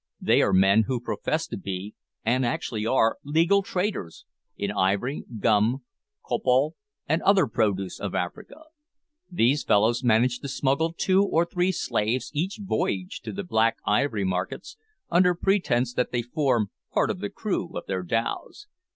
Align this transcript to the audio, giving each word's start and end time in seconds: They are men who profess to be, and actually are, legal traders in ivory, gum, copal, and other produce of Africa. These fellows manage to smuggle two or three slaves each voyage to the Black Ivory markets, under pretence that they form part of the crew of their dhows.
They 0.19 0.41
are 0.41 0.51
men 0.51 0.85
who 0.87 0.99
profess 0.99 1.45
to 1.45 1.57
be, 1.57 1.93
and 2.25 2.43
actually 2.43 2.87
are, 2.87 3.19
legal 3.23 3.61
traders 3.61 4.25
in 4.57 4.71
ivory, 4.71 5.25
gum, 5.37 5.83
copal, 6.25 6.75
and 7.07 7.21
other 7.21 7.45
produce 7.45 7.99
of 7.99 8.15
Africa. 8.15 8.63
These 9.31 9.63
fellows 9.63 10.03
manage 10.03 10.39
to 10.39 10.47
smuggle 10.47 10.93
two 10.97 11.23
or 11.23 11.45
three 11.45 11.71
slaves 11.71 12.31
each 12.33 12.59
voyage 12.63 13.21
to 13.25 13.31
the 13.31 13.43
Black 13.43 13.77
Ivory 13.85 14.25
markets, 14.25 14.75
under 15.11 15.35
pretence 15.35 15.93
that 15.93 16.11
they 16.11 16.23
form 16.23 16.71
part 16.91 17.11
of 17.11 17.19
the 17.19 17.29
crew 17.29 17.77
of 17.77 17.85
their 17.85 18.01
dhows. 18.01 18.65